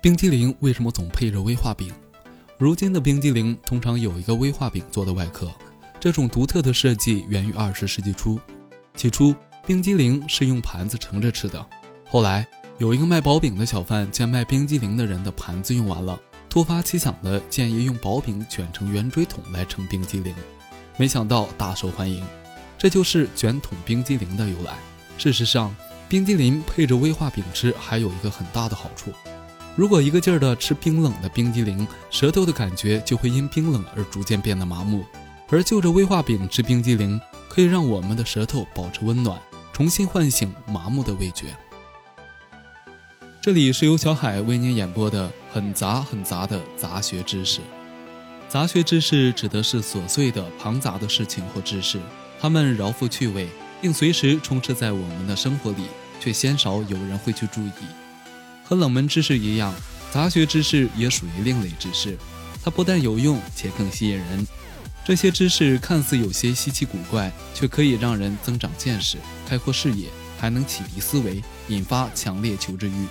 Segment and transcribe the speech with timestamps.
[0.00, 1.92] 冰激凌为什么总配着威化饼？
[2.56, 5.50] 如今的冰激凌通常有一个威化饼做的外壳，
[5.98, 8.38] 这种独特的设计源于二十世纪初。
[8.94, 9.34] 起初，
[9.66, 11.66] 冰激凌是用盘子盛着吃的。
[12.08, 12.46] 后来，
[12.78, 16.16] 有一个卖薄饼的小贩见卖冰激凌的人的盘子用完了，
[16.48, 20.32] 突发奇想的建议用薄饼卷成圆锥筒来盛冰激凌，
[20.96, 22.24] 没想到大受欢迎。
[22.78, 24.78] 这就是卷筒冰激凌的由来。
[25.18, 25.74] 事实上，
[26.08, 29.12] 冰激凌配着威化饼吃还有一个很大的好处。
[29.78, 35.04] 如果一个劲儿的吃冰冷的冰激凌，舌头的感觉就会因冰冷而逐渐变得麻木；
[35.48, 39.40] 而就着威化饼吃冰激凌，可以让我们的舌头保持温暖，
[39.72, 41.56] 重新唤醒麻木的味觉。
[43.40, 47.60] 这里是由小海为您演播的很杂很杂的杂学知识。
[48.48, 52.00] 杂学知识指的是琐碎的、庞杂的事情或知识，
[52.40, 53.48] 它们饶富趣味，
[53.80, 55.84] 并随时充斥在我们的生活里，
[56.18, 57.72] 却鲜少有人会去注意。
[58.68, 59.74] 和冷门知识一样，
[60.12, 62.18] 杂学知识也属于另类知识。
[62.62, 64.46] 它不但有用，且更吸引人。
[65.06, 69.16] 这些知识看似有些稀奇古怪，却可以让人增长见识、
[69.48, 73.06] 开阔视野，还能启迪思维，引发强烈求知欲。